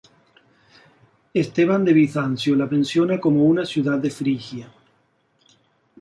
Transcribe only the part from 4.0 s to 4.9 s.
Frigia.